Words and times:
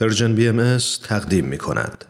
Persian 0.00 0.34
BMS 0.34 0.78
تقدیم 1.08 1.44
می 1.44 1.58
کند. 1.58 2.04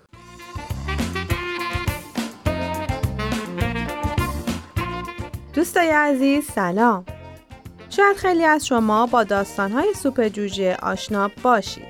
دوستای 5.54 5.90
عزیز 5.90 6.45
سلام. 6.45 7.04
شاید 7.90 8.16
خیلی 8.16 8.45
از 8.45 8.66
شما 8.66 9.06
با 9.06 9.24
داستانهای 9.24 9.95
سوپ 9.95 10.29
جوجه 10.29 10.77
آشنا 10.82 11.30
باشید. 11.43 11.85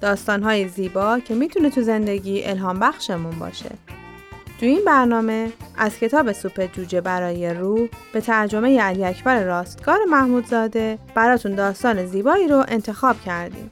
داستانهای 0.00 0.68
زیبا 0.68 1.18
که 1.18 1.34
می‌تونه 1.34 1.70
تو 1.70 1.82
زندگی 1.82 2.44
الهام 2.44 2.78
بخشمون 2.78 3.38
باشه. 3.38 3.70
تو 4.60 4.66
این 4.66 4.84
برنامه 4.86 5.52
از 5.76 5.98
کتاب 5.98 6.32
سوپ 6.32 6.72
جوجه 6.72 7.00
برای 7.00 7.54
روح 7.54 7.88
به 8.12 8.20
ترجمه 8.20 8.80
علی 8.80 9.04
اکبر 9.04 9.44
راستگار 9.44 9.98
محمودزاده 10.10 10.98
براتون 11.14 11.54
داستان 11.54 12.06
زیبایی 12.06 12.48
رو 12.48 12.64
انتخاب 12.68 13.20
کردیم. 13.20 13.70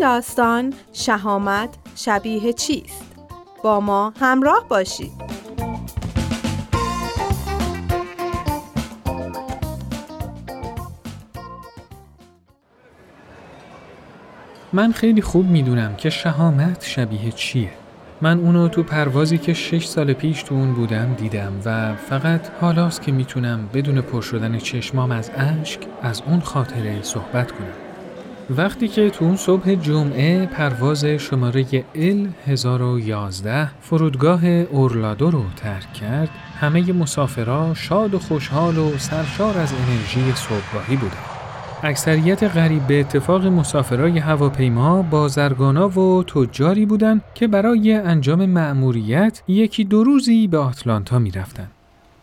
داستان 0.00 0.72
شهامت 0.92 1.68
شبیه 1.94 2.52
چیست؟ 2.52 3.16
با 3.64 3.80
ما 3.80 4.12
همراه 4.20 4.66
باشید 4.68 5.12
من 14.72 14.92
خیلی 14.92 15.22
خوب 15.22 15.46
می‌دونم 15.46 15.96
که 15.96 16.10
شهامت 16.10 16.84
شبیه 16.84 17.32
چیه. 17.32 17.70
من 18.20 18.38
اونو 18.40 18.68
تو 18.68 18.82
پروازی 18.82 19.38
که 19.38 19.54
شش 19.54 19.86
سال 19.86 20.12
پیش 20.12 20.42
تو 20.42 20.54
اون 20.54 20.74
بودم 20.74 21.14
دیدم 21.14 21.52
و 21.64 21.94
فقط 21.94 22.40
حالاست 22.60 23.02
که 23.02 23.12
می‌تونم 23.12 23.68
بدون 23.74 24.00
پر 24.00 24.20
شدن 24.20 24.58
چشمام 24.58 25.10
از 25.10 25.30
اشک 25.36 25.80
از 26.02 26.22
اون 26.26 26.40
خاطره 26.40 27.02
صحبت 27.02 27.52
کنم. 27.52 27.89
وقتی 28.56 28.88
که 28.88 29.10
تو 29.10 29.24
اون 29.24 29.36
صبح 29.36 29.74
جمعه 29.74 30.46
پرواز 30.46 31.04
شماره 31.04 31.66
ال 31.94 32.28
1011 32.46 33.70
فرودگاه 33.80 34.46
اورلادو 34.46 35.30
رو 35.30 35.42
ترک 35.56 35.92
کرد 35.92 36.28
همه 36.60 36.92
مسافرها 36.92 37.74
شاد 37.74 38.14
و 38.14 38.18
خوشحال 38.18 38.78
و 38.78 38.98
سرشار 38.98 39.58
از 39.58 39.72
انرژی 39.72 40.32
صبحگاهی 40.34 40.96
بودند. 40.96 41.24
اکثریت 41.82 42.42
غریب 42.42 42.86
به 42.86 43.00
اتفاق 43.00 43.46
مسافرای 43.46 44.18
هواپیما 44.18 45.02
بازرگانا 45.02 45.88
و 45.88 46.24
تجاری 46.24 46.86
بودند 46.86 47.22
که 47.34 47.48
برای 47.48 47.92
انجام 47.92 48.46
مأموریت 48.46 49.42
یکی 49.48 49.84
دو 49.84 50.04
روزی 50.04 50.46
به 50.46 50.58
آتلانتا 50.58 51.22
رفتن. 51.34 51.68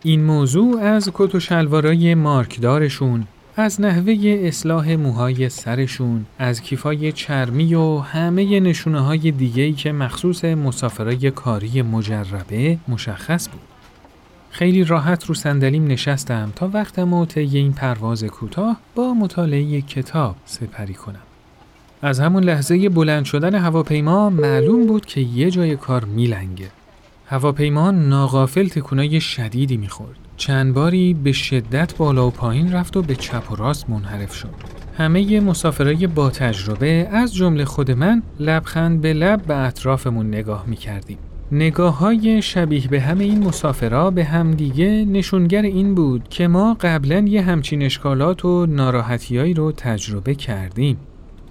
این 0.02 0.24
موضوع 0.24 0.80
از 0.80 1.10
کت 1.14 1.34
و 1.34 1.40
شلوارای 1.40 2.14
مارکدارشون، 2.14 3.26
از 3.60 3.80
نحوه 3.80 4.40
اصلاح 4.42 4.96
موهای 4.96 5.48
سرشون، 5.48 6.26
از 6.38 6.62
کیفای 6.62 7.12
چرمی 7.12 7.74
و 7.74 7.98
همه 7.98 8.60
نشونه 8.60 9.00
های 9.00 9.30
دیگهی 9.30 9.72
که 9.72 9.92
مخصوص 9.92 10.44
مسافرای 10.44 11.30
کاری 11.30 11.82
مجربه 11.82 12.78
مشخص 12.88 13.48
بود. 13.48 13.60
خیلی 14.50 14.84
راحت 14.84 15.26
رو 15.26 15.34
صندلیم 15.34 15.86
نشستم 15.86 16.52
تا 16.56 16.70
وقتم 16.72 17.12
و 17.12 17.26
طی 17.26 17.58
این 17.58 17.72
پرواز 17.72 18.24
کوتاه 18.24 18.76
با 18.94 19.14
مطالعه 19.14 19.80
کتاب 19.80 20.36
سپری 20.44 20.94
کنم. 20.94 21.22
از 22.02 22.20
همون 22.20 22.44
لحظه 22.44 22.88
بلند 22.88 23.24
شدن 23.24 23.54
هواپیما 23.54 24.30
معلوم 24.30 24.86
بود 24.86 25.06
که 25.06 25.20
یه 25.20 25.50
جای 25.50 25.76
کار 25.76 26.04
میلنگه. 26.04 26.70
هواپیما 27.26 27.90
ناغافل 27.90 28.68
تکونای 28.68 29.20
شدیدی 29.20 29.76
می‌خورد. 29.76 30.27
چند 30.38 30.74
باری 30.74 31.14
به 31.14 31.32
شدت 31.32 31.96
بالا 31.96 32.26
و 32.26 32.30
پایین 32.30 32.72
رفت 32.72 32.96
و 32.96 33.02
به 33.02 33.14
چپ 33.14 33.52
و 33.52 33.56
راست 33.56 33.90
منحرف 33.90 34.34
شد. 34.34 34.54
همه 34.96 35.40
مسافرای 35.40 36.06
با 36.06 36.30
تجربه 36.30 37.08
از 37.12 37.34
جمله 37.34 37.64
خود 37.64 37.90
من 37.90 38.22
لبخند 38.40 39.00
به 39.00 39.12
لب 39.12 39.42
به 39.42 39.56
اطرافمون 39.56 40.26
نگاه 40.26 40.64
می‌کردیم. 40.66 41.18
نگاه 41.52 41.98
های 41.98 42.42
شبیه 42.42 42.88
به 42.88 43.00
همه 43.00 43.24
این 43.24 43.44
مسافرها 43.44 44.10
به 44.10 44.24
همدیگه 44.24 45.04
نشونگر 45.04 45.62
این 45.62 45.94
بود 45.94 46.28
که 46.28 46.48
ما 46.48 46.76
قبلا 46.80 47.18
یه 47.18 47.42
همچین 47.42 47.82
اشکالات 47.82 48.44
و 48.44 48.66
ناراحتیایی 48.66 49.54
رو 49.54 49.72
تجربه 49.72 50.34
کردیم. 50.34 50.96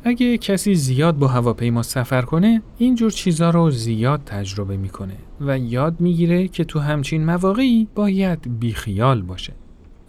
اگه 0.03 0.37
کسی 0.37 0.75
زیاد 0.75 1.17
با 1.17 1.27
هواپیما 1.27 1.83
سفر 1.83 2.21
کنه 2.21 2.61
اینجور 2.77 3.11
چیزا 3.11 3.49
رو 3.49 3.71
زیاد 3.71 4.21
تجربه 4.25 4.77
می‌کنه 4.77 5.13
و 5.41 5.57
یاد 5.59 5.95
می‌گیره 6.01 6.47
که 6.47 6.63
تو 6.63 6.79
همچین 6.79 7.25
مواقعی 7.25 7.87
باید 7.95 8.59
بیخیال 8.59 9.21
باشه. 9.21 9.53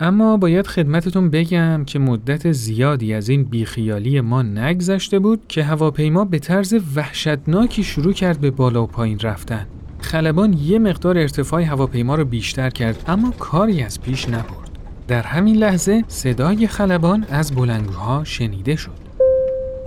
اما 0.00 0.36
باید 0.36 0.66
خدمتتون 0.66 1.30
بگم 1.30 1.84
که 1.84 1.98
مدت 1.98 2.52
زیادی 2.52 3.14
از 3.14 3.28
این 3.28 3.44
بیخیالی 3.44 4.20
ما 4.20 4.42
نگذشته 4.42 5.18
بود 5.18 5.40
که 5.48 5.64
هواپیما 5.64 6.24
به 6.24 6.38
طرز 6.38 6.74
وحشتناکی 6.96 7.82
شروع 7.82 8.12
کرد 8.12 8.40
به 8.40 8.50
بالا 8.50 8.82
و 8.82 8.86
پایین 8.86 9.18
رفتن. 9.18 9.66
خلبان 10.00 10.52
یه 10.52 10.78
مقدار 10.78 11.18
ارتفاع 11.18 11.62
هواپیما 11.62 12.14
رو 12.14 12.24
بیشتر 12.24 12.70
کرد 12.70 13.04
اما 13.06 13.30
کاری 13.30 13.82
از 13.82 14.00
پیش 14.00 14.28
نبرد. 14.28 14.78
در 15.08 15.22
همین 15.22 15.56
لحظه 15.56 16.04
صدای 16.08 16.66
خلبان 16.66 17.26
از 17.30 17.52
بلنگوها 17.52 18.24
شنیده 18.24 18.76
شد. 18.76 19.07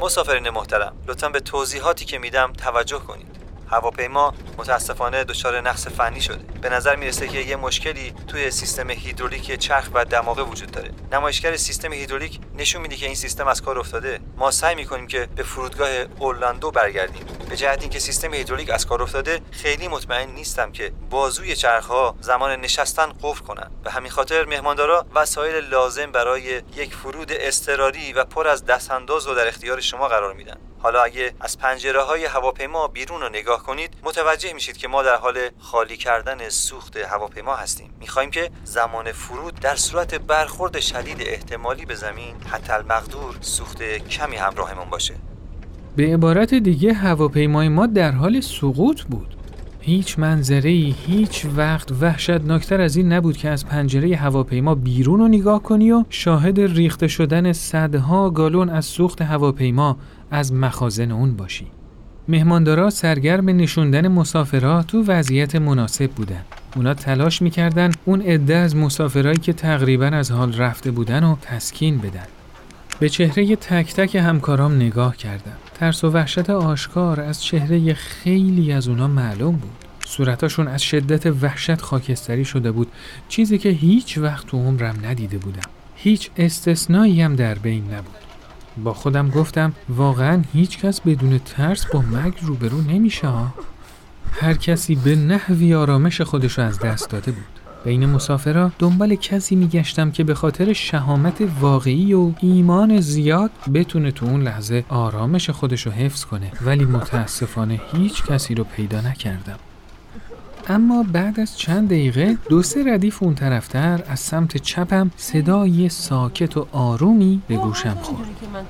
مسافرین 0.01 0.49
محترم 0.49 0.93
لطفا 1.07 1.29
به 1.29 1.39
توضیحاتی 1.39 2.05
که 2.05 2.17
میدم 2.17 2.53
توجه 2.53 2.99
کنید. 2.99 3.27
هواپیما 3.67 4.33
متاسفانه 4.57 5.23
دچار 5.23 5.61
نقص 5.61 5.87
فنی 5.87 6.21
شده. 6.21 6.43
به 6.61 6.69
نظر 6.69 6.95
می‌رسه 6.95 7.27
که 7.27 7.39
یه 7.39 7.55
مشکلی 7.55 8.13
توی 8.27 8.51
سیستم 8.51 8.89
هیدرولیک 8.89 9.55
چرخ 9.59 9.89
و 9.93 10.05
دماغه 10.05 10.43
وجود 10.43 10.71
داره. 10.71 10.91
نمایشگر 11.11 11.57
سیستم 11.57 11.93
هیدرولیک 11.93 12.39
نشون 12.57 12.81
میده 12.81 12.95
که 12.95 13.05
این 13.05 13.15
سیستم 13.15 13.47
از 13.47 13.61
کار 13.61 13.79
افتاده. 13.79 14.19
ما 14.41 14.51
سعی 14.51 14.75
می‌کنیم 14.75 15.07
که 15.07 15.27
به 15.35 15.43
فرودگاه 15.43 15.89
اورلاندو 16.19 16.71
برگردیم. 16.71 17.25
به 17.49 17.55
جهت 17.55 17.81
اینکه 17.81 17.99
سیستم 17.99 18.33
هیدرولیک 18.33 18.69
از 18.69 18.85
کار 18.85 19.03
افتاده 19.03 19.41
خیلی 19.51 19.87
مطمئن 19.87 20.29
نیستم 20.29 20.71
که 20.71 20.91
بازوی 21.09 21.55
چرخها 21.55 22.15
زمان 22.21 22.61
نشستن 22.61 23.13
قفل 23.23 23.45
کنن. 23.45 23.71
به 23.83 23.91
همین 23.91 24.11
خاطر 24.11 24.45
مهماندارا 24.45 25.05
وسایل 25.15 25.55
لازم 25.69 26.11
برای 26.11 26.61
یک 26.75 26.95
فرود 26.95 27.31
اضطراری 27.31 28.13
و 28.13 28.23
پر 28.23 28.47
از 28.47 28.65
دستانداز 28.65 29.27
رو 29.27 29.35
در 29.35 29.47
اختیار 29.47 29.81
شما 29.81 30.07
قرار 30.07 30.33
میدن. 30.33 30.57
حالا 30.79 31.03
اگه 31.03 31.33
از 31.39 31.59
پنجره 31.59 32.01
های 32.01 32.25
هواپیما 32.25 32.87
بیرون 32.87 33.21
رو 33.21 33.29
نگاه 33.29 33.63
کنید 33.63 33.93
متوجه 34.03 34.53
میشید 34.53 34.77
که 34.77 34.87
ما 34.87 35.03
در 35.03 35.15
حال 35.15 35.49
خالی 35.59 35.97
کردن 35.97 36.49
سوخت 36.49 36.97
هواپیما 36.97 37.55
هستیم. 37.55 37.93
می‌خواهیم 37.99 38.31
که 38.31 38.51
زمان 38.63 39.11
فرود 39.11 39.59
در 39.59 39.75
صورت 39.75 40.15
برخورد 40.15 40.79
شدید 40.79 41.21
احتمالی 41.21 41.85
به 41.85 41.95
زمین 41.95 42.35
حتی 42.51 42.73
المقدور 42.73 43.35
سوخت 43.41 43.81
کمی 44.31 44.39
همراهمون 44.39 44.89
باشه 44.89 45.13
به 45.95 46.13
عبارت 46.13 46.53
دیگه 46.53 46.93
هواپیمای 46.93 47.69
ما 47.69 47.85
در 47.85 48.11
حال 48.11 48.41
سقوط 48.41 49.01
بود 49.01 49.35
هیچ 49.81 50.19
منظره 50.19 50.69
هیچ 50.69 51.45
وقت 51.55 51.91
وحشتناکتر 52.01 52.81
از 52.81 52.95
این 52.95 53.13
نبود 53.13 53.37
که 53.37 53.49
از 53.49 53.65
پنجره 53.65 54.15
هواپیما 54.15 54.75
بیرون 54.75 55.19
رو 55.19 55.27
نگاه 55.27 55.63
کنی 55.63 55.91
و 55.91 56.03
شاهد 56.09 56.59
ریخته 56.59 57.07
شدن 57.07 57.53
صدها 57.53 58.29
گالون 58.29 58.69
از 58.69 58.85
سوخت 58.85 59.21
هواپیما 59.21 59.97
از 60.31 60.53
مخازن 60.53 61.11
اون 61.11 61.35
باشی. 61.35 61.67
مهماندارا 62.27 62.89
سرگرم 62.89 63.49
نشوندن 63.49 64.07
مسافرها 64.07 64.83
تو 64.83 65.03
وضعیت 65.03 65.55
مناسب 65.55 66.11
بودن. 66.11 66.41
اونا 66.75 66.93
تلاش 66.93 67.41
می‌کردن 67.41 67.91
اون 68.05 68.21
عده 68.21 68.55
از 68.55 68.75
مسافرهایی 68.75 69.37
که 69.37 69.53
تقریبا 69.53 70.05
از 70.05 70.31
حال 70.31 70.53
رفته 70.53 70.91
بودن 70.91 71.23
و 71.23 71.35
تسکین 71.41 71.97
بدن. 71.97 72.40
به 73.01 73.09
چهره 73.09 73.55
تک 73.55 73.93
تک 73.93 74.15
همکارام 74.15 74.75
نگاه 74.75 75.17
کردم. 75.17 75.57
ترس 75.73 76.03
و 76.03 76.09
وحشت 76.09 76.49
آشکار 76.49 77.21
از 77.21 77.43
چهره 77.43 77.93
خیلی 77.93 78.71
از 78.71 78.87
اونا 78.87 79.07
معلوم 79.07 79.55
بود. 79.55 79.71
صورتاشون 80.05 80.67
از 80.67 80.81
شدت 80.83 81.25
وحشت 81.25 81.81
خاکستری 81.81 82.45
شده 82.45 82.71
بود 82.71 82.87
چیزی 83.29 83.57
که 83.57 83.69
هیچ 83.69 84.17
وقت 84.17 84.47
تو 84.47 84.57
عمرم 84.57 84.95
ندیده 85.05 85.37
بودم. 85.37 85.69
هیچ 85.95 86.29
استثنایی 86.37 87.21
هم 87.21 87.35
در 87.35 87.55
بین 87.55 87.83
نبود. 87.93 88.15
با 88.83 88.93
خودم 88.93 89.29
گفتم 89.29 89.73
واقعا 89.89 90.41
هیچ 90.53 90.79
کس 90.79 91.01
بدون 91.01 91.39
ترس 91.39 91.85
با 91.85 92.01
مرگ 92.01 92.33
روبرو 92.41 92.81
نمیشه 92.81 93.27
هر 94.31 94.53
کسی 94.53 94.95
به 94.95 95.15
نحوی 95.15 95.73
آرامش 95.73 96.21
خودش 96.21 96.59
از 96.59 96.79
دست 96.79 97.09
داده 97.09 97.31
بود 97.31 97.70
بین 97.85 98.05
مسافرها 98.05 98.71
دنبال 98.79 99.15
کسی 99.15 99.55
میگشتم 99.55 100.11
که 100.11 100.23
به 100.23 100.33
خاطر 100.33 100.73
شهامت 100.73 101.41
واقعی 101.59 102.13
و 102.13 102.31
ایمان 102.41 102.99
زیاد 102.99 103.51
بتونه 103.73 104.11
تو 104.11 104.25
اون 104.25 104.43
لحظه 104.43 104.85
آرامش 104.89 105.49
خودش 105.49 105.85
رو 105.85 105.91
حفظ 105.91 106.25
کنه 106.25 106.51
ولی 106.65 106.85
متاسفانه 106.85 107.81
هیچ 107.93 108.25
کسی 108.25 108.55
رو 108.55 108.63
پیدا 108.63 109.01
نکردم 109.01 109.59
اما 110.67 111.05
بعد 111.13 111.39
از 111.39 111.57
چند 111.57 111.89
دقیقه 111.89 112.37
دو 112.49 112.63
سه 112.63 112.93
ردیف 112.93 113.23
اون 113.23 113.35
طرفتر 113.35 114.03
از 114.07 114.19
سمت 114.19 114.57
چپم 114.57 115.11
صدای 115.17 115.89
ساکت 115.89 116.57
و 116.57 116.67
آرومی 116.71 117.41
به 117.47 117.55
گوشم 117.55 117.97
خورد. 118.01 118.27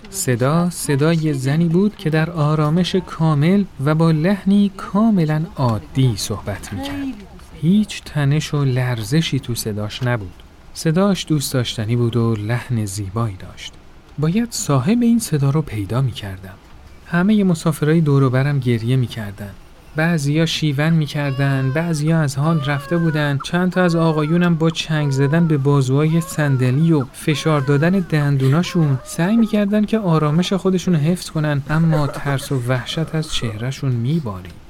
صدا 0.10 0.70
صدای 0.70 1.34
زنی 1.34 1.68
بود 1.68 1.96
که 1.96 2.10
در 2.10 2.30
آرامش 2.30 2.96
کامل 2.96 3.64
و 3.86 3.96
با 3.96 4.12
لحنی 4.12 4.72
کاملا 4.78 5.42
عادی 5.56 6.14
صحبت 6.18 6.74
می‌کرد. 6.74 7.31
هیچ 7.62 8.04
تنش 8.04 8.54
و 8.54 8.64
لرزشی 8.64 9.40
تو 9.40 9.56
صداش 9.56 10.04
نبود. 10.04 10.44
صداش 10.74 11.26
دوست 11.28 11.54
داشتنی 11.54 11.96
بود 11.96 12.16
و 12.16 12.36
لحن 12.36 12.86
زیبایی 12.86 13.36
داشت. 13.36 13.74
باید 14.18 14.48
صاحب 14.52 15.02
این 15.02 15.20
صدا 15.20 15.50
رو 15.50 15.62
پیدا 15.62 16.02
می 16.02 16.12
کردم. 16.12 16.54
همه 17.06 17.44
مسافرهای 17.44 18.02
دور 18.02 18.30
برم 18.30 18.60
گریه 18.60 18.96
می 18.96 19.08
کردن. 19.08 19.52
بعضیا 19.96 20.46
شیون 20.46 20.90
می‌کردن، 20.90 21.72
بعضیا 21.72 22.20
از 22.20 22.38
حال 22.38 22.66
رفته 22.66 22.98
بودن، 22.98 23.40
چند 23.44 23.72
تا 23.72 23.84
از 23.84 23.96
آقایونم 23.96 24.56
با 24.56 24.70
چنگ 24.70 25.12
زدن 25.12 25.48
به 25.48 25.58
بازوهای 25.58 26.22
صندلی 26.22 26.92
و 26.92 27.06
فشار 27.14 27.62
دادن 27.62 27.92
دندوناشون 27.92 29.00
سعی 29.04 29.38
می‌کردن 29.38 29.86
که 29.86 30.00
آرامش 30.00 30.54
خودشون 30.54 30.96
حفظ 30.96 31.30
کنن 31.30 31.62
اما 31.70 32.08
ترس 32.08 32.52
و 32.52 32.62
وحشت 32.68 33.16
از 33.16 33.34
چهرهشون 33.34 33.92
میبارید. 33.92 34.61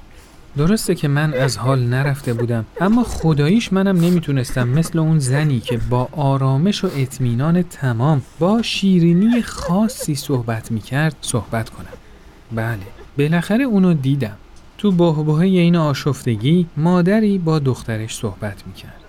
درسته 0.57 0.95
که 0.95 1.07
من 1.07 1.33
از 1.33 1.57
حال 1.57 1.79
نرفته 1.79 2.33
بودم 2.33 2.65
اما 2.81 3.03
خداییش 3.03 3.73
منم 3.73 3.97
نمی‌تونستم 3.97 4.69
مثل 4.69 4.99
اون 4.99 5.19
زنی 5.19 5.59
که 5.59 5.77
با 5.89 6.09
آرامش 6.11 6.83
و 6.83 6.89
اطمینان 6.97 7.61
تمام 7.61 8.21
با 8.39 8.61
شیرینی 8.61 9.41
خاصی 9.41 10.15
صحبت 10.15 10.71
می‌کرد 10.71 11.15
صحبت 11.21 11.69
کنم 11.69 11.87
بله 12.51 12.79
بالاخره 13.17 13.63
اونو 13.63 13.93
دیدم 13.93 14.37
تو 14.77 14.91
بهبهه 14.91 15.41
این 15.41 15.75
آشفتگی 15.75 16.67
مادری 16.77 17.37
با 17.37 17.59
دخترش 17.59 18.15
صحبت 18.15 18.67
می‌کرد. 18.67 19.01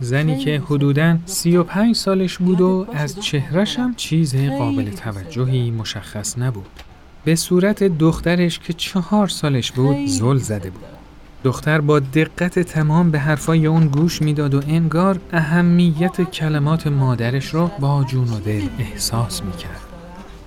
زنی 0.00 0.38
که 0.38 0.62
حدوداً 0.66 1.16
35 1.26 1.96
سالش 1.96 2.38
بود 2.38 2.60
و 2.60 2.86
از 2.92 3.20
چهرشم 3.20 3.94
چیز 3.96 4.36
قابل 4.36 4.90
توجهی 4.90 5.70
مشخص 5.70 6.38
نبود. 6.38 6.85
به 7.26 7.34
صورت 7.34 7.82
دخترش 7.82 8.58
که 8.58 8.72
چهار 8.72 9.28
سالش 9.28 9.72
بود 9.72 10.06
زل 10.06 10.36
زده 10.36 10.70
بود. 10.70 10.84
دختر 11.44 11.80
با 11.80 12.00
دقت 12.00 12.58
تمام 12.58 13.10
به 13.10 13.18
حرفای 13.18 13.66
اون 13.66 13.86
گوش 13.88 14.22
می‌داد 14.22 14.54
و 14.54 14.60
انگار 14.68 15.18
اهمیت 15.32 16.30
کلمات 16.30 16.86
مادرش 16.86 17.46
رو 17.46 17.70
با 17.80 18.04
جون 18.04 18.28
و 18.28 18.40
دل 18.40 18.62
احساس 18.78 19.42
می‌کرد. 19.42 19.80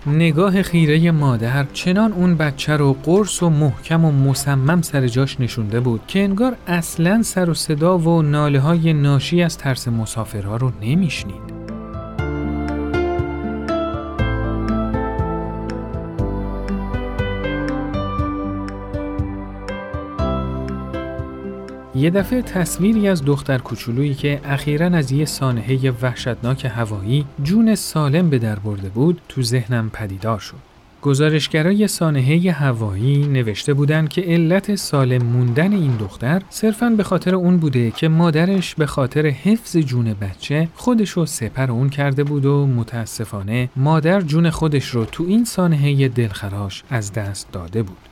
نگاه 0.07 0.61
خیره 0.61 1.11
مادر 1.11 1.65
چنان 1.73 2.11
اون 2.11 2.35
بچه 2.35 2.77
رو 2.77 2.93
قرص 3.03 3.43
و 3.43 3.49
محکم 3.49 4.05
و 4.05 4.11
مصمم 4.11 4.81
سر 4.81 5.07
جاش 5.07 5.39
نشونده 5.39 5.79
بود 5.79 6.01
که 6.07 6.23
انگار 6.23 6.55
اصلا 6.67 7.23
سر 7.23 7.49
و 7.49 7.53
صدا 7.53 7.97
و 7.97 8.21
ناله 8.21 8.59
های 8.59 8.93
ناشی 8.93 9.43
از 9.43 9.57
ترس 9.57 9.87
مسافرها 9.87 10.57
رو 10.57 10.71
نمیشنید. 10.81 11.58
یه 21.99 22.09
دفعه 22.09 22.41
تصویری 22.41 23.07
از 23.07 23.25
دختر 23.25 23.57
کوچولویی 23.57 24.13
که 24.13 24.41
اخیرا 24.45 24.85
از 24.85 25.11
یه 25.11 25.25
سانحه 25.25 25.91
وحشتناک 25.91 26.65
هوایی 26.65 27.25
جون 27.43 27.75
سالم 27.75 28.29
به 28.29 28.39
در 28.39 28.59
برده 28.59 28.89
بود 28.89 29.21
تو 29.29 29.43
ذهنم 29.43 29.89
پدیدار 29.93 30.39
شد. 30.39 30.55
گزارشگرای 31.01 31.87
سانحه 31.87 32.51
هوایی 32.51 33.27
نوشته 33.27 33.73
بودند 33.73 34.09
که 34.09 34.21
علت 34.21 34.75
سالم 34.75 35.23
موندن 35.23 35.73
این 35.73 35.97
دختر 35.97 36.41
صرفاً 36.49 36.89
به 36.89 37.03
خاطر 37.03 37.35
اون 37.35 37.57
بوده 37.57 37.91
که 37.91 38.07
مادرش 38.07 38.75
به 38.75 38.85
خاطر 38.85 39.25
حفظ 39.25 39.77
جون 39.77 40.13
بچه 40.13 40.67
خودش 40.75 41.09
رو 41.09 41.25
سپر 41.25 41.71
اون 41.71 41.89
کرده 41.89 42.23
بود 42.23 42.45
و 42.45 42.67
متاسفانه 42.67 43.69
مادر 43.75 44.21
جون 44.21 44.49
خودش 44.49 44.89
رو 44.89 45.05
تو 45.05 45.23
این 45.27 45.45
سانحه 45.45 46.07
دلخراش 46.07 46.83
از 46.89 47.13
دست 47.13 47.51
داده 47.51 47.83
بود. 47.83 48.08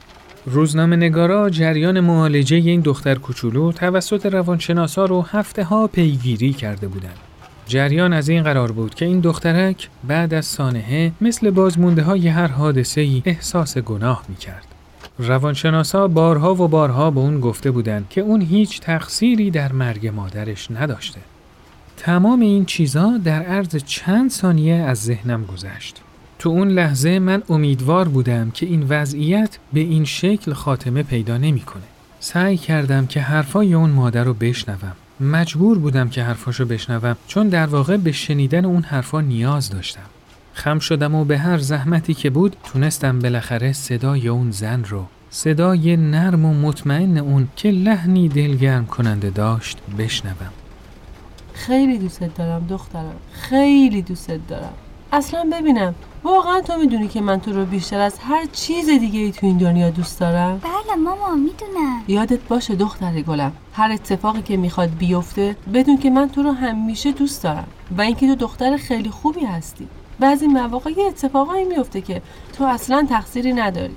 روزنامه 0.49 0.95
نگارا 0.95 1.49
جریان 1.49 1.99
معالجه 1.99 2.57
این 2.57 2.81
دختر 2.81 3.15
کوچولو 3.15 3.71
توسط 3.71 4.25
روانشناسا 4.25 5.05
رو 5.05 5.21
هفته 5.21 5.63
ها 5.63 5.87
پیگیری 5.87 6.53
کرده 6.53 6.87
بودند. 6.87 7.17
جریان 7.65 8.13
از 8.13 8.29
این 8.29 8.43
قرار 8.43 8.71
بود 8.71 8.95
که 8.95 9.05
این 9.05 9.19
دخترک 9.19 9.89
بعد 10.03 10.33
از 10.33 10.45
سانحه 10.45 11.11
مثل 11.21 11.49
بازمونده 11.49 12.03
های 12.03 12.27
هر 12.27 12.47
حادثه 12.47 13.01
ای 13.01 13.21
احساس 13.25 13.77
گناه 13.77 14.23
می 14.29 14.35
کرد. 14.35 14.65
روانشناسا 15.19 16.07
بارها 16.07 16.55
و 16.55 16.67
بارها 16.67 17.11
به 17.11 17.19
اون 17.19 17.39
گفته 17.39 17.71
بودند 17.71 18.05
که 18.09 18.21
اون 18.21 18.41
هیچ 18.41 18.81
تقصیری 18.81 19.51
در 19.51 19.71
مرگ 19.71 20.07
مادرش 20.07 20.71
نداشته. 20.71 21.19
تمام 21.97 22.39
این 22.39 22.65
چیزا 22.65 23.19
در 23.23 23.43
عرض 23.43 23.75
چند 23.75 24.29
ثانیه 24.29 24.75
از 24.75 25.03
ذهنم 25.03 25.45
گذشت. 25.45 26.01
تو 26.39 26.49
اون 26.49 26.67
لحظه 26.67 27.19
من 27.19 27.43
امیدوار 27.49 28.07
بودم 28.07 28.51
که 28.51 28.65
این 28.65 28.85
وضعیت 28.89 29.57
به 29.73 29.79
این 29.79 30.05
شکل 30.05 30.53
خاتمه 30.53 31.03
پیدا 31.03 31.37
نمی‌کنه. 31.37 31.83
سعی 32.19 32.57
کردم 32.57 33.07
که 33.07 33.21
حرفای 33.21 33.73
اون 33.73 33.89
مادر 33.89 34.23
رو 34.23 34.33
بشنوم. 34.33 34.91
مجبور 35.19 35.79
بودم 35.79 36.09
که 36.09 36.23
حرفاشو 36.23 36.65
بشنوم 36.65 37.15
چون 37.27 37.49
در 37.49 37.65
واقع 37.65 37.97
به 37.97 38.11
شنیدن 38.11 38.65
اون 38.65 38.81
حرفا 38.81 39.21
نیاز 39.21 39.69
داشتم. 39.69 40.09
خم 40.53 40.79
شدم 40.79 41.15
و 41.15 41.25
به 41.25 41.37
هر 41.37 41.57
زحمتی 41.57 42.13
که 42.13 42.29
بود 42.29 42.55
تونستم 42.63 43.19
بالاخره 43.19 43.73
صدای 43.73 44.27
اون 44.27 44.51
زن 44.51 44.83
رو 44.83 45.05
صدای 45.29 45.97
نرم 45.97 46.45
و 46.45 46.53
مطمئن 46.53 47.17
اون 47.17 47.47
که 47.55 47.71
لحنی 47.71 48.29
دلگرم 48.29 48.85
کننده 48.85 49.29
داشت 49.29 49.77
بشنوم. 49.97 50.51
خیلی 51.53 51.97
دوستت 51.97 52.35
دارم 52.35 52.67
دخترم 52.69 53.15
خیلی 53.31 54.01
دوستت 54.01 54.47
دارم 54.47 54.73
اصلا 55.11 55.49
ببینم 55.53 55.95
واقعا 56.27 56.61
تو 56.61 56.77
می‌دونی 56.77 57.07
که 57.07 57.21
من 57.21 57.39
تو 57.39 57.53
رو 57.53 57.65
بیشتر 57.65 57.99
از 57.99 58.19
هر 58.19 58.45
چیز 58.51 58.89
دیگه 58.89 59.19
ای 59.19 59.31
تو 59.31 59.45
این 59.45 59.57
دنیا 59.57 59.89
دوست 59.89 60.19
دارم؟ 60.19 60.57
بله 60.57 60.95
ماما 61.03 61.35
می‌دونم. 61.35 62.01
یادت 62.07 62.39
باشه 62.47 62.75
دختر 62.75 63.21
گلم 63.21 63.51
هر 63.73 63.91
اتفاقی 63.91 64.41
که 64.41 64.57
می‌خواد 64.57 64.89
بیفته 64.89 65.55
بدون 65.73 65.97
که 65.97 66.09
من 66.09 66.29
تو 66.29 66.43
رو 66.43 66.51
همیشه 66.51 67.11
دوست 67.11 67.43
دارم 67.43 67.67
و 67.97 68.01
اینکه 68.01 68.27
تو 68.27 68.35
دختر 68.35 68.77
خیلی 68.77 69.09
خوبی 69.09 69.45
هستی. 69.45 69.87
بعضی 70.19 70.47
مواقع 70.47 70.91
یه 70.97 71.05
اتفاقایی 71.05 71.65
میفته 71.65 72.01
که 72.01 72.21
تو 72.57 72.63
اصلا 72.63 73.07
تقصیری 73.09 73.53
نداری. 73.53 73.95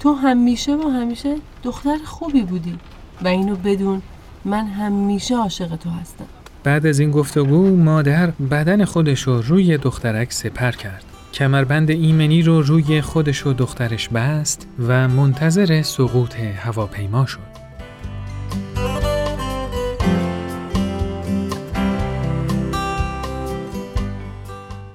تو 0.00 0.14
همیشه 0.14 0.76
و 0.76 0.88
همیشه 0.88 1.36
دختر 1.62 1.96
خوبی 2.04 2.42
بودی 2.42 2.78
و 3.22 3.28
اینو 3.28 3.56
بدون 3.56 4.02
من 4.44 4.66
همیشه 4.66 5.36
عاشق 5.36 5.76
تو 5.76 5.90
هستم. 5.90 6.26
بعد 6.64 6.86
از 6.86 7.00
این 7.00 7.10
گفتگو 7.10 7.76
مادر 7.76 8.30
بدن 8.30 8.84
خودش 8.84 9.22
رو 9.22 9.42
روی 9.42 9.78
دخترک 9.78 10.32
سپر 10.32 10.72
کرد. 10.72 11.04
کمربند 11.32 11.90
ایمنی 11.90 12.42
رو 12.42 12.62
روی 12.62 13.00
خودش 13.00 13.46
و 13.46 13.52
دخترش 13.52 14.08
بست 14.08 14.68
و 14.88 15.08
منتظر 15.08 15.82
سقوط 15.82 16.36
هواپیما 16.36 17.26
شد. 17.26 17.52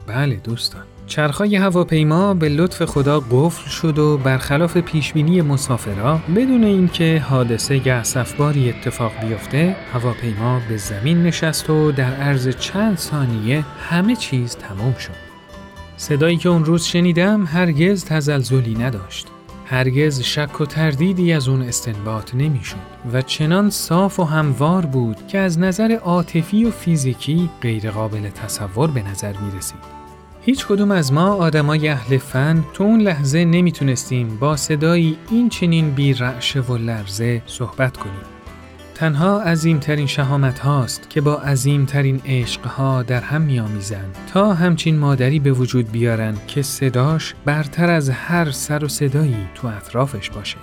بله 0.07 0.35
دوستان 0.35 0.81
چرخهای 1.07 1.55
هواپیما 1.55 2.33
به 2.33 2.49
لطف 2.49 2.85
خدا 2.85 3.19
قفل 3.19 3.69
شد 3.69 3.99
و 3.99 4.17
برخلاف 4.17 4.77
پیشبینی 4.77 5.41
مسافرها 5.41 6.21
بدون 6.35 6.63
اینکه 6.63 7.23
حادثه 7.29 7.79
گسفباری 7.79 8.69
اتفاق 8.69 9.11
بیفته 9.21 9.75
هواپیما 9.93 10.61
به 10.69 10.77
زمین 10.77 11.23
نشست 11.23 11.69
و 11.69 11.91
در 11.91 12.13
عرض 12.13 12.49
چند 12.49 12.97
ثانیه 12.97 13.63
همه 13.89 14.15
چیز 14.15 14.55
تمام 14.55 14.93
شد 14.93 15.26
صدایی 15.97 16.37
که 16.37 16.49
اون 16.49 16.65
روز 16.65 16.83
شنیدم 16.83 17.45
هرگز 17.45 18.05
تزلزلی 18.05 18.75
نداشت 18.75 19.27
هرگز 19.65 20.21
شک 20.21 20.61
و 20.61 20.65
تردیدی 20.65 21.33
از 21.33 21.47
اون 21.47 21.61
استنباط 21.61 22.35
نمی‌شد 22.35 22.75
و 23.13 23.21
چنان 23.21 23.69
صاف 23.69 24.19
و 24.19 24.23
هموار 24.23 24.85
بود 24.85 25.27
که 25.27 25.37
از 25.37 25.59
نظر 25.59 25.91
عاطفی 25.91 26.65
و 26.65 26.71
فیزیکی 26.71 27.49
غیرقابل 27.61 28.29
تصور 28.29 28.91
به 28.91 29.09
نظر 29.09 29.33
می 29.37 29.57
رسید. 29.57 29.97
هیچ 30.41 30.67
کدوم 30.67 30.91
از 30.91 31.13
ما 31.13 31.33
آدمای 31.33 31.89
اهل 31.89 32.17
فن 32.17 32.63
تو 32.73 32.83
اون 32.83 33.01
لحظه 33.01 33.45
نمی‌تونستیم 33.45 34.37
با 34.37 34.55
صدایی 34.55 35.17
این 35.31 35.49
چنین 35.49 35.91
بی 35.91 36.13
و 36.69 36.77
لرزه 36.77 37.41
صحبت 37.45 37.97
کنیم. 37.97 38.36
تنها 38.97 39.41
عظیمترین 39.41 40.07
شهامت 40.07 40.59
هاست 40.59 41.09
که 41.09 41.21
با 41.21 41.35
عظیمترین 41.35 42.21
عشق 42.25 42.65
ها 42.65 43.03
در 43.03 43.21
هم 43.21 43.41
میآمیزند 43.41 44.17
تا 44.33 44.53
همچین 44.53 44.97
مادری 44.97 45.39
به 45.39 45.51
وجود 45.51 45.91
بیارن 45.91 46.37
که 46.47 46.61
صداش 46.61 47.35
برتر 47.45 47.89
از 47.89 48.09
هر 48.09 48.51
سر 48.51 48.85
و 48.85 48.87
صدایی 48.87 49.47
تو 49.55 49.67
اطرافش 49.67 50.29
باشه. 50.29 50.57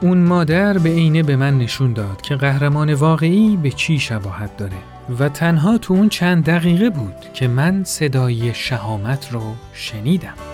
اون 0.00 0.18
مادر 0.18 0.78
به 0.78 0.88
عینه 0.88 1.22
به 1.22 1.36
من 1.36 1.58
نشون 1.58 1.92
داد 1.92 2.22
که 2.22 2.36
قهرمان 2.36 2.94
واقعی 2.94 3.56
به 3.56 3.70
چی 3.70 3.98
شباهت 3.98 4.56
داره. 4.56 4.78
و 5.18 5.28
تنها 5.28 5.78
تو 5.78 5.94
اون 5.94 6.08
چند 6.08 6.44
دقیقه 6.44 6.90
بود 6.90 7.32
که 7.34 7.48
من 7.48 7.84
صدای 7.84 8.54
شهامت 8.54 9.32
رو 9.32 9.54
شنیدم. 9.72 10.53